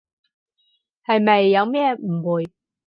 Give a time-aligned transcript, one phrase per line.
[1.05, 2.51] 係咪有咩誤會？